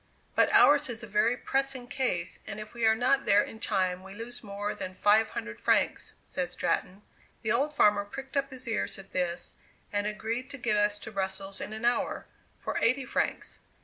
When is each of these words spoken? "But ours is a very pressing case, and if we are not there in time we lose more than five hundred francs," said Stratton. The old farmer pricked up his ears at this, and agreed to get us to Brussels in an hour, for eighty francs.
"But 0.33 0.51
ours 0.51 0.89
is 0.89 1.03
a 1.03 1.07
very 1.07 1.37
pressing 1.37 1.87
case, 1.87 2.39
and 2.47 2.59
if 2.59 2.73
we 2.73 2.87
are 2.87 2.95
not 2.95 3.25
there 3.25 3.43
in 3.43 3.59
time 3.59 4.01
we 4.01 4.15
lose 4.15 4.43
more 4.43 4.73
than 4.73 4.95
five 4.95 5.29
hundred 5.29 5.59
francs," 5.59 6.13
said 6.23 6.51
Stratton. 6.51 7.03
The 7.43 7.51
old 7.51 7.71
farmer 7.71 8.03
pricked 8.03 8.35
up 8.35 8.49
his 8.49 8.67
ears 8.67 8.97
at 8.97 9.11
this, 9.13 9.53
and 9.93 10.07
agreed 10.07 10.49
to 10.49 10.57
get 10.57 10.75
us 10.75 10.97
to 10.97 11.11
Brussels 11.11 11.61
in 11.61 11.71
an 11.71 11.85
hour, 11.85 12.25
for 12.59 12.79
eighty 12.79 13.05
francs. 13.05 13.59